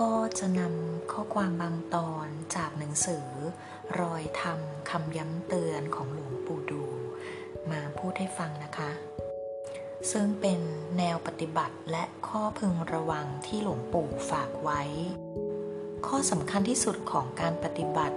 [0.00, 3.26] ก็จะนำข้อความบางตอนจากหนังสือ
[4.00, 4.58] รอยธรรม
[4.90, 6.84] คำย้ำเตือนของหลวงปู่ดู
[7.70, 8.90] มาพูดให้ฟังนะคะ
[10.12, 10.60] ซึ่งเป็น
[10.98, 14.82] แนวปฏิบัติและข้อพึงระวังที่หลวงปู่ฝากไว้
[16.06, 18.16] ข้อสำคัญที่สุดของการปฏิบัติ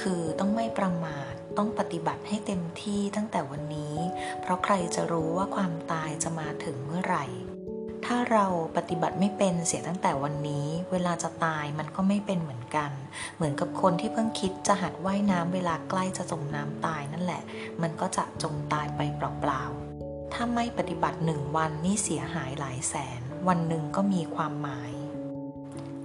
[0.00, 3.96] คือต้องไม่ประมาทต้องปฏิบัติให้เต็มที่ตั้งแต่วันนี้
[4.40, 7.24] เพราะใครจะรู้ว่าความตายจะมาถึงเมื่อไหร่
[8.04, 8.46] ถ้าเรา
[8.76, 12.90] ปฏิบัติไม่เป็นเสียตั้งแต่วันนี้ เวลาจะตายมันก็ไม่เป็นเหมือนกัน
[13.36, 17.42] เหมือนกับคนที่เพิ่งคิดจะหัดว่ายน้ำเวลาใกล้จะจมน้ำตายนั่นแหละ
[17.82, 24.92] มันก็จะจมตายไปเปล่าๆ ถ้าไม่ปฏิบัติหนึ่งวันนี่เสียหายหลายแสน วันหนึ่งก็มีความหมาย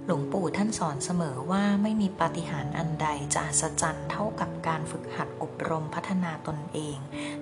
[0.06, 6.96] หลวงปู่ท่านสอนเสมอว่าไม่มีปาฏิหาริย์อันใดจะอัศจรรย์เท่ากับการฝึกหัดอบรมพัฒนาตนเอง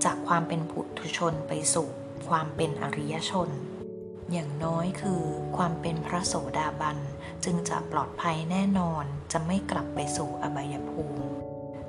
[0.04, 1.88] จากความเป็นผุถุชนไปสู่
[2.28, 3.48] ความเป็นอริยชน
[4.32, 5.22] อย่างน้อยคือ
[5.56, 6.98] ความเป็นพระโสดาบัน
[7.44, 11.26] จึงจะปลอดภัยแน่นอนจะไม่กลับไปสู่อบายภูมิ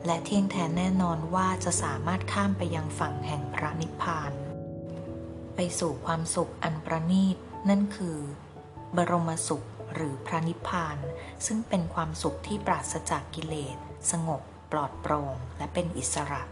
[0.05, 4.31] และเที่ยงแท้แน่นอนว่าจะสามารถข้ามไปยังฝั่งแห่งพระนิพพาน
[5.55, 7.37] ไปสู่ความสุขอันประณีต
[7.69, 8.17] นั่นคือ
[8.95, 10.97] บรมสุขหรือพระนิพพาน
[11.45, 13.77] ซึ่งเป็นความสุขที่ปราศจากกิเลส
[14.11, 16.43] สงบ ปลอดโปร่งและเป็นอิสระ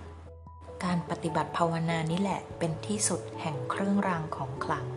[0.83, 4.87] การปฏิบัติภาวนานี่แหละเป็นที่สุดแห่งเครื่องรางของขลัง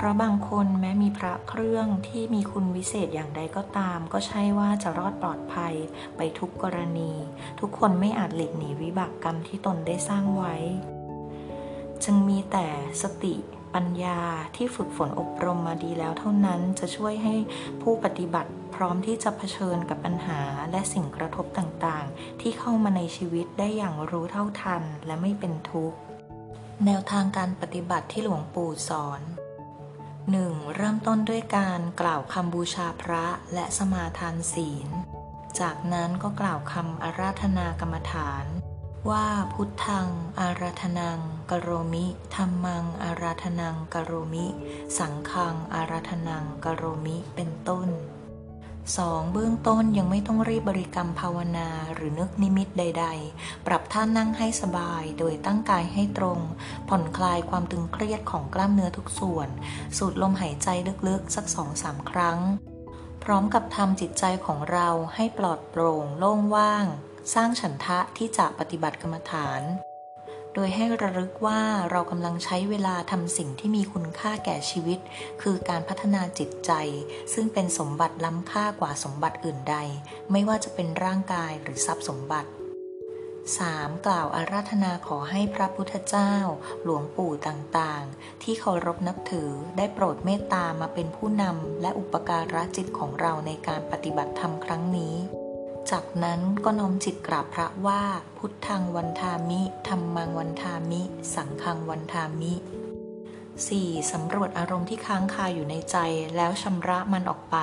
[0.00, 5.74] เพราะบางคนแม้มีพระเครื่องที่มีคุณวิเศษอย่างใดก็ตาม ก็ใช่ว่าจะรอดปลอดภัย
[6.16, 7.12] ไปทุกกรณี
[7.60, 10.54] ทุกคนไม่อาจหลีกหนีวิบากกรรมที่ตนได้สร้างไว้
[12.04, 12.66] จึงมีแต่
[13.02, 13.34] สติ
[13.74, 14.20] ปัญญา
[14.56, 17.34] ที่ฝึกฝนอบรมมาดีแล้วเท่านั้นจะช่วยให้
[17.82, 20.40] ผู้ปฏิบัติพร้อมที่จะเผชิญกับปัญหา
[20.70, 25.98] และสิ่งกระทบต่างๆ ที่เข้ามาในชีวิตได้อย่างรู้เท่าทันและไม่เป็นทุกข์
[26.86, 29.22] แนวทางการปฏิบัติที่หลวงปู่สอน
[30.36, 30.76] 1.
[30.76, 34.88] เริ่มต้นด้วยการกล่าวคำบูชาพระและสมาทานศีล
[35.60, 38.44] จากนั้นก็กล่าวคำอาราธนากรรมฐาน
[39.10, 40.08] ว่าพุทธัง
[40.40, 41.18] อาราธนัง
[41.50, 44.46] กโรมิธรรมัง อาราธนังกโรมิ
[44.98, 47.88] สังฆัง อาราธนังกโรมิเป็นต้น
[48.96, 49.32] 2.
[49.32, 53.06] เบื้องต้นยังไม่ต้องรีบบริกรรมภาวนาหรือนึกนิมิตใด
[53.36, 56.38] ๆ ปรับท่านั่งให้สบาย โดยตั้งกายให้ตรง
[56.88, 59.48] ผ่อนคลายความตึงเครียดของกล้ามเนื้อทุกส่วน
[59.96, 60.68] สูดลมหายใจ
[61.08, 62.38] ลึกๆ สักสองสามครั้ง
[63.24, 66.86] พร้อมกับทำจิตใจของเราให้ปลอดโปร่งโล่งว่าง
[67.34, 69.62] สร้างฉันทะที่จะปฏิบัติกรรมฐาน
[70.60, 71.60] โดยให้ระลึกว่า
[71.90, 74.98] เรากำลังใช้เวลาทำสิ่งที่มีคุณค่าแก่ชีวิต
[75.42, 76.72] คือการพัฒนาจิตใจ
[77.34, 79.76] ซึ่งเป็นสมบัติล้ำค่ากว่าสมบัติอื่นใด
[80.30, 82.50] ไม่ว่าจะเป็นร่างกายหรือทรัพย์สมบัติ
[83.26, 84.06] 3.
[84.06, 86.34] กล่าวอาราธนาขอให้พระพุทธเจ้า
[86.82, 95.14] หลวงปู่ต่างๆ ที่เคารพนับถือได้โปรดเมตตามาเป็นผู้นำและอุปการะจิตของเราในการปฏิบัติธรรมครั้งนี้
[95.90, 98.02] จากนั้นก็น้อมจิตกราบพระว่า
[98.36, 101.02] พุทธังวันทามิธรรมังวันทามิ
[101.34, 102.54] สังฆังวันทามิ
[103.52, 104.12] 4.
[104.12, 105.96] สำรวจอารมณ์ที่ค้างคาอยู่ในใจ
[106.36, 107.56] แล้วชำระมันออกไป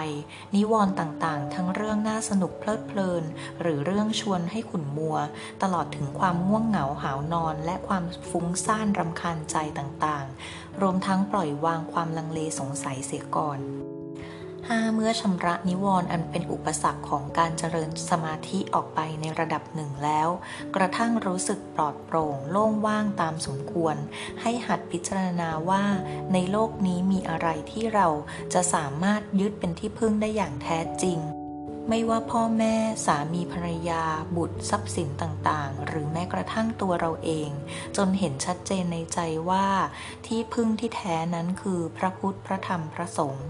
[0.56, 3.24] นิวรณ์ต่างๆ ทั้งเรื่องน่าสนุกเพลิดเพลิน
[3.62, 5.18] หรือเรื่องชวนให้ขุ่นมัว
[5.64, 13.60] ตลอดถึงความง่วงเหงาหาวนอน และความฟุ้งซ่านรำคาญใจต่างๆ รวมทั้งปล่อยวางความลังเลสงสัยเสียก่อน
[14.74, 14.96] 5.
[14.96, 20.30] เมื่อชำระนิวรณ์อันเป็นอุปสรรคของการเจริญสมาธิออกไปในระดับหนึ่งแล้ว
[20.76, 23.96] กระทั่งรู้สึกปลอดโปร่งโล่งว่างตามสมควร
[24.42, 25.86] ให้หัดพิจารณาว่า
[26.34, 28.08] ในโลกนี้มีอะไรที่เรา
[28.54, 31.20] จะสามารถยึดเป็นที่พึ่งได้อย่างแท้จริง
[31.90, 32.76] ไม่ว่าพ่อแม่
[33.06, 34.04] สามีภรรยา
[34.36, 37.50] บุตรทรัพย์สินต่างๆ หรือแม้กระทั่งตัวเราเอง
[37.98, 39.68] จนเห็นชัดเจนในใจว่า
[40.26, 43.48] ที่พึ่งที่แท้นั้นคือพระพุทธพระธรรมพระสงฆ์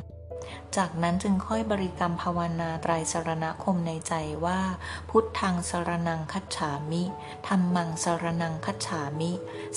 [0.78, 4.14] จากนั้นจึงค่อยบริกรรมภาวนาไตรสรณคมในใจ
[4.46, 4.60] ว่า
[5.10, 7.04] พุทธังสรนังคัจฉามิ
[7.48, 9.32] ธรรมังสรนังคัจฉามิ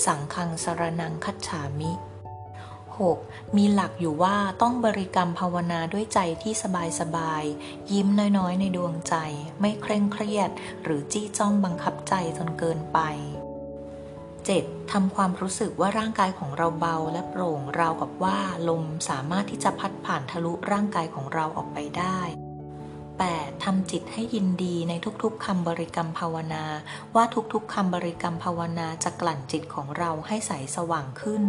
[0.05, 1.93] สังฆังสรนังคัจฉามิ
[2.99, 3.57] 6.
[3.57, 6.53] มีหลักอยู่ว่าต้องบริกรรมภาวนาด้วยใจที่
[6.99, 8.07] สบายๆ ยิ้ม
[8.37, 9.15] น้อยๆ ในดวงใจ
[9.61, 10.49] ไม่เคร่งเครียด
[10.83, 12.99] หรือจี้จ้องบังคับใจจนเกินไป
[14.49, 14.91] 7.
[14.91, 18.37] ทำความรู้สึกว่าร่างกายของเราเบาและโปร่งราวกับว่า
[18.69, 22.19] ลมสามารถที่จะพัดผ่านทะลุร่างกายของเราออกไปได้
[22.89, 23.63] 8.
[23.63, 24.93] ทำจิตให้ยินดีใน
[25.23, 26.65] ทุกๆคำบริกรรมภาวนา
[27.15, 27.23] ว่า
[27.53, 31.43] ทุกๆคำบริกรรมภาวนาจะกลั่นจิตของเราให้ใสสว่างขึ้น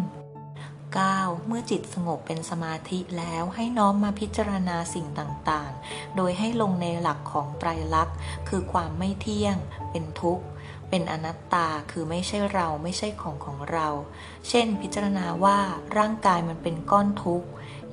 [0.90, 1.46] 9.
[1.46, 8.16] เมื่อจิตสงบเป็นสมาธิแล้วให้น้อมมาพิจารณาสิ่งต่างๆ โดยให้ลงในหลักของไตรลักษณ์
[8.48, 9.56] คือความไม่เที่ยง
[9.90, 10.44] เป็นทุกข์
[10.90, 13.88] เป็นอนัตตาคือไม่ใช่เราไม่ใช่ของของเรา
[14.48, 15.58] เช่น พิจารณาว่า
[15.98, 17.48] ร่างกายมันเป็นก้อนทุกข์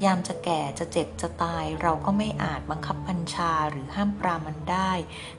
[0.06, 4.92] ยามจะแก่จะเจ็บจะตาย เราก็ไม่อาจบังคับบัญชาหรือห้ามปรามันได้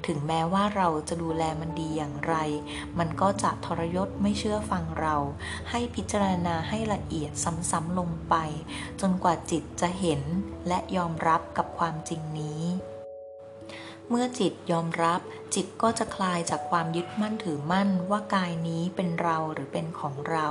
[0.06, 2.34] ถึงแม้ว่าเราจะดูแลมันดีอย่างไร
[2.98, 5.16] มันก็จะทรยศไม่เชื่อฟังเรา
[5.70, 7.32] ให้พิจารณาให้ละเอียด
[7.70, 8.34] ซ้ำๆลงไป
[9.00, 10.22] จนกว่าจิตจะเห็น
[10.68, 12.62] และยอมรับกับความจริงนี้
[14.08, 15.20] เมื่อจิตยอมรับ
[15.54, 20.46] จิตก็จะคลายจากความยึดมั่นถือมั่นว่ากายนี้เป็นเราหรือเป็นของเรา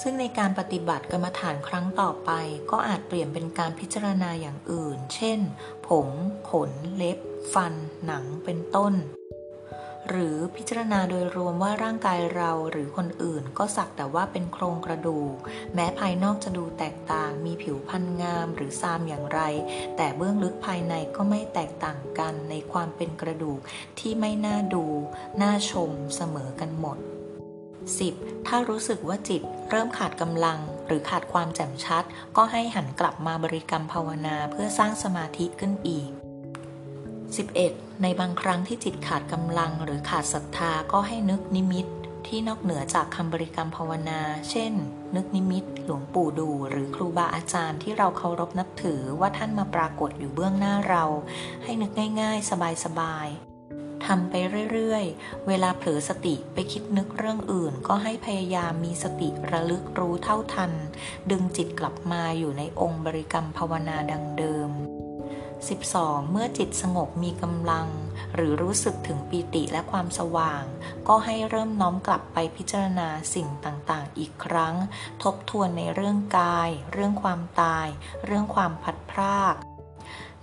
[0.00, 2.30] ซึ่งในการปฏิบัติกรรมฐานครั้งต่อไป
[2.70, 5.40] ก็อาจเปลี่ยนเป็นการพิจารณาอย่างอื่น เช่น
[5.88, 6.08] ผม
[6.50, 7.18] ขน เล็บ
[7.54, 7.74] ฟัน
[8.06, 8.94] หนังเป็นต้น
[10.08, 15.34] หรือพิจารณาโดยรวมว่าร่างกายเราหรือคนอื่นก็สักแต่ว่าเป็นโครงกระดูก
[15.74, 19.40] แม้ภายนอกจะดูแตกต่าง มีผิวพรรณงามหรือซามอย่างไร
[19.96, 23.60] แต่เบื้องลึกภายในก็ไม่แตกต่างกันในความเป็นกระดูก
[23.98, 24.84] ที่ไม่น่าดู
[25.42, 26.98] น่าชมเสมอกันหมด
[27.92, 28.46] 10.
[28.46, 32.04] ถ้ารู้สึกว่าจิตเริ่มขาดกำลัง หรือขาดความแจ่มชัด
[32.36, 36.10] ก็ให้หันกลับมาบริกรรมภาวนาเพื่อสร้างสมาธิขึ้นอีก
[37.40, 38.02] 11.
[38.02, 41.86] ในบางครั้งที่จิตขาดกำลังหรือขาดศรัทธาก็ให้นึกนิมิต
[42.26, 44.20] ที่นอกเหนือจากคำบริกรรมภาวนา
[44.50, 44.72] เช่น
[45.16, 51.04] นึกนิมิต หลวงปู่ดู หรือครูบาอาจารย์ที่เราเคารพนับถือว่าท่านมาปรากฏอยู่เบื้องหน้าเรา
[51.64, 51.90] ให้นึก
[52.22, 52.50] ง่าย ๆ
[52.84, 54.34] สบายๆทำไป
[54.72, 60.72] เรื่อยๆ เวลาเผลอสติไปคิดนึกเรื่องอื่น ก็ให้พยายามมีสติระลึกรู้เท่าทัน
[61.30, 64.72] ดึงจิตกลับมาอยู่ในองค์บริกรรมภาวนาดังเดิม
[65.70, 66.30] 12.
[66.30, 67.88] เมื่อจิตสงบมีกำลัง
[68.34, 70.64] หรือรู้สึกถึงปีติและความสว่าง
[71.08, 74.74] ก็ให้เริ่มน้อมกลับไปพิจารณาสิ่งต่างๆ อีกครั้ง
[75.22, 77.86] ทบทวนในเรื่องกาย เรื่องความตาย
[78.24, 79.54] เรื่องความพัดพราก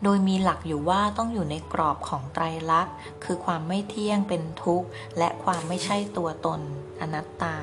[0.04, 4.88] โดยมีหลักอยู่ว่าต้องอยู่ในกรอบของไตรลักษณ์ คือความไม่เที่ยงเป็นทุกข์
[5.18, 6.62] และความไม่ใช่ตัวตน
[7.02, 7.56] อนัตตา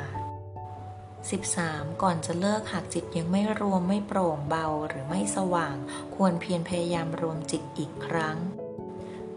[1.34, 2.02] 13.
[2.02, 5.76] ก่อนจะเลิกหากจิตยังไม่รวมไม่โปร่งเบาหรือไม่สว่าง
[6.14, 8.37] ควรเพียรพยายามรวมจิตอีกครั้ง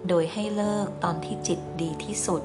[0.08, 2.44] โดยให้เลิกตอนที่จิตดีที่สุด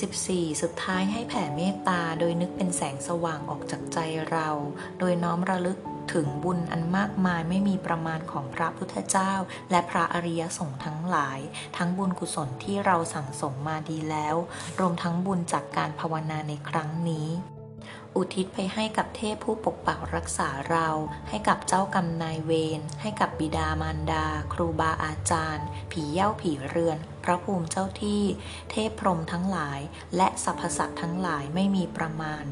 [0.00, 0.62] 14.
[0.62, 3.98] สุดท้ายให้แผ่เมตตาโดยนึกเป็นแสงสว่างออกจากใจ
[4.30, 4.48] เรา
[4.98, 5.78] โดยน้อมระลึก
[6.12, 9.32] ถึงบุญอันมากมายไม่มีประมาณของพระพุทธเจ้า
[9.70, 11.38] และพระอริยสงฆ์ทั้งหลาย
[11.76, 14.36] ทั้งบุญกุศลที่เราสั่งสมมาดีแล้ว
[14.78, 17.28] รวมทั้งบุญจากการภาวนาในครั้งนี้
[18.16, 20.88] อุทิศไปให้กับเทพผู้ปกปักรักษาเรา
[21.28, 28.22] ให้กับเจ้ากรรมนายเวร ให้กับบิดามารดา ครูบาอาจารย์ ผีเย้าผีเรือน พระภูมิเจ้าที่
[28.70, 29.80] เทพพรหมทั้งหลาย
[30.16, 32.44] และสรรพสัตว์ทั้งหลายไม่มีประมาณ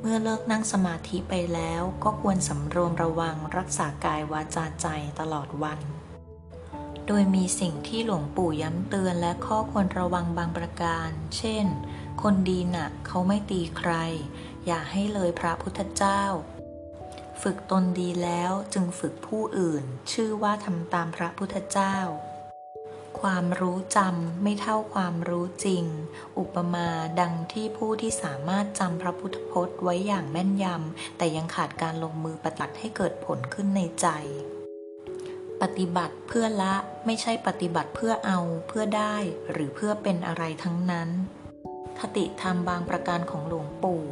[0.00, 4.86] เมื่อเลิกนั่งสมาธิไปแล้วก็ควรสำรวมระวังรักษากายวาจาใจ
[5.20, 5.80] ตลอดวัน
[7.06, 11.66] โดยมีสิ่งที่หลวงปู่ย้ำเตือนและข้อควรระวังบางประการ เช่น
[12.22, 13.92] คนดีนะ่ะเขาไม่ตีใคร
[14.66, 16.22] อย่าให้เลยพระพุทธเจ้า
[17.42, 21.96] ฝึกตนดีแล้วจึงฝึกผู้อื่น ชื่อว่าทำตามพระพุทธเจ้า
[23.22, 25.84] ความรู้จำไม่เท่าความรู้จริง
[26.38, 26.88] อุปมา
[27.20, 34.06] ดังที่ผู้ที่สามารถจำพระพุทธพจน์ไว้อย่างแม่นยำ แต่ยังขาดการลงมือปฏิบัติให้เกิดผลขึ้นในใจ
[35.62, 36.74] ปฏิบัติเพื่อละ
[37.06, 39.16] ไม่ใช่ปฏิบัติเพื่อเอาเพื่อได้
[39.52, 41.08] หรือเพื่อเป็นอะไรทั้งนั้น
[42.00, 44.02] คติธรรมบางประการของหลวงปู่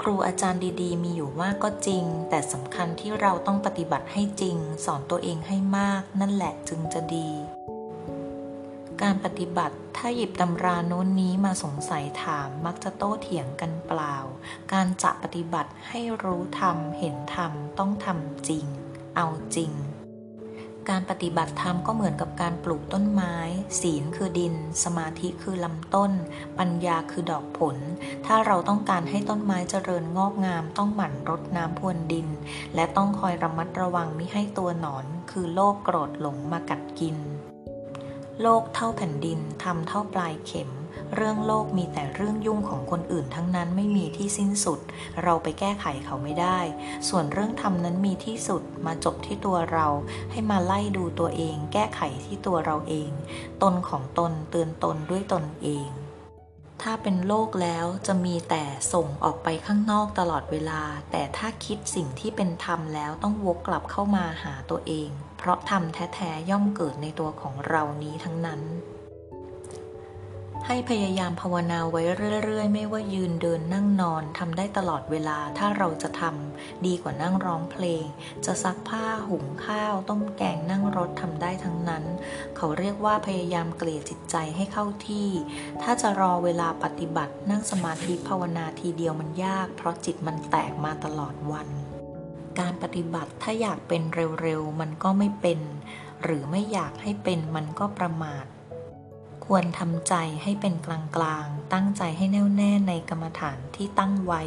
[0.00, 7.30] ครูอาจารย์ดีๆ มีอยู่มากก็จริง แต่สำคัญที่เราต้องปฏิบัติให้จริง สอนตัวเองให้มาก นั่นแหละจึงจะดี
[9.02, 14.16] การปฏิบัติ ถ้าหยิบตำราโน้นนี้มาสงสัยถามมักจะโต้เถียงกันเปล่า
[14.72, 18.66] การจะปฏิบัติให้รู้ธรรมเห็นธรรมต้องทำจริง
[19.16, 19.72] เอาจริง
[20.88, 23.36] การปฏิบัติธรรมก็เหมือนกับการปลูกต้นไม้
[23.80, 24.54] ศีลคือดิน
[24.84, 26.12] สมาธิคือลำต้น
[26.58, 27.76] ปัญญาคือดอกผล
[28.26, 32.28] ถ้าเราต้องการให้ต้นไม้เจริญงอกงาม ต้องหมั่นรดน้ำพรวนดิน
[32.74, 37.18] และต้องคอยระมัดระวังมิให้ตัวหนอน คือโลกโกรธหลงมากัดกิน
[38.42, 40.70] โลกเท่าแผ่นดินทำเท่าปลายเข็ม
[41.14, 44.80] เรื่องโลกมีแต่เรื่องยุ่งของคนอื่นทั้งนั้นไม่มีที่สิ้นสุด
[45.22, 46.58] เราไปแก้ไขเขาไม่ได้
[47.08, 49.86] ส่วนเรื่องธรรมนั้นมีที่สุดมาจบที่ตัวเรา
[50.30, 53.10] ให้มาไล่ดูตัวเอง แก้ไขที่ตัวเราเอง
[53.62, 55.88] ตนของตนเตือนตนด้วยตนเอง
[56.82, 68.60] ถ้าเป็นโลกแล้วจะมีแต่ส่งออกไปข้างนอกตลอดเวลา แต่ถ้าคิดสิ่งที่เป็นธรรมแล้วต้องวกกลับเข้ามาหาตัวเอง เพราะธรรมแท้ๆย่อมเกิดในตัวของเรานี้ทั้งนั้น
[70.66, 72.02] ให้พยายามภาวนาไว้
[72.44, 78.04] เรื่อยๆ ไม่ว่ายืนเดินนั่งนอนทำได้ตลอดเวลาถ้าเราจะทำดีกว่านั่งร้องเพลง
[78.44, 82.04] จะซักผ้าหุงข้าว ต้มแกงนั่งรถทำได้ทั้งนั้น
[82.56, 85.28] เขาเรียกว่าพยายามเกลี่ยจิตใจให้เข้าที่
[85.82, 91.68] ถ้าจะรอเวลาปฏิบัตินั่งสมาธิภาวนาทีเดียวมันยาก เพราะจิตมันแตกมาตลอดวัน
[92.58, 94.02] การปฏิบัติถ้าอยากเป็น
[94.42, 95.60] เร็วๆมันก็ไม่เป็น
[96.22, 98.44] หรือไม่อยากให้เป็นมันก็ประมาท
[99.44, 100.88] ควรทำใจให้เป็นก
[101.22, 104.42] ลางๆ ตั้งใจให้แน่วแน่ในกรรมฐานที่ตั้งไว้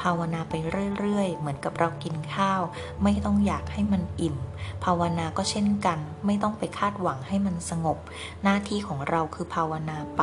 [0.00, 0.54] ภาวนาไป
[0.98, 2.62] เรื่อยๆ เหมือนกับเรากินข้าว
[3.02, 4.36] ไม่ต้องอยากให้มันอิ่ม
[4.84, 7.98] ภาวนาก็เช่นกัน ไม่ต้องไปคาดหวังให้มันสงบ
[8.42, 10.22] หน้าที่ของเราคือภาวนาไป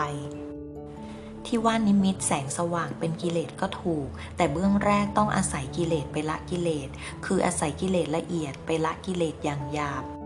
[1.47, 6.89] ที่ว่านิมิตแสงสว่างเป็นกิเลสก็ถูก แต่เบื้องแรกต้องอาศัยกิเลสไปละกิเลส
[7.25, 10.20] คืออาศัยกิเลสละเอียดไปละกิเลสอย่างหยาบ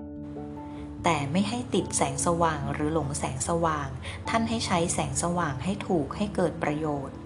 [1.05, 3.89] แต่ไม่ให้ติดแสงสว่างหรือหลงแสงสว่าง
[4.29, 7.17] ท่านให้ใช้แสงสว่างให้ถูกให้เกิดประโยชน์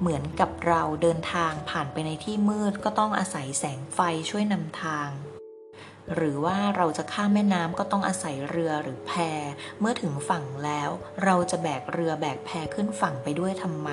[0.00, 3.98] เหมือนกับเราเดินทางผ่านไปในที่มืดก็ต้องอาศัยแสงไฟ
[4.30, 5.10] ช่วยนำทาง
[6.14, 9.12] หรือว่าเราจะข้ามแม่น้ำก็ต้องอาศัยเรือหรือแพ
[9.80, 10.90] เมื่อถึงฝั่งแล้ว
[11.24, 13.90] เราจะแบกเรือแบกแพขึ้นฝั่งไปด้วยทำไม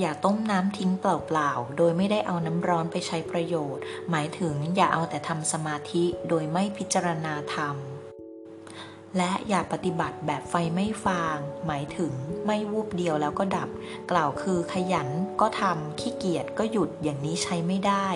[0.00, 7.76] อย่าต้มน้ำทิ้งเปล่าๆ โดยไม่ได้เอาน้ำร้อนไปใช้ประโยชน์ หมายถึงอย่าเอาแต่ทำสมาธิโดยไม่พิจารณาธรรม
[9.16, 12.12] และอย่าปฏิบัติแบบไฟไม่ฟาง หมายถึง
[12.46, 13.68] ไม่วูบเดียวแล้วก็ดับ
[14.10, 15.08] กล่าวคือขยัน
[15.40, 18.08] ก็ทำขี้เกียจก็หยุดอย่างนี้ใช้ไม่ได้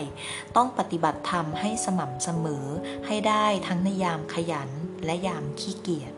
[0.56, 2.66] ต้องปฏิบัติธรรมให้สม่ำเสมอ
[3.06, 4.71] ให้ได้ทั้งในยามขยัน
[5.04, 6.16] และยามขี้เกียจ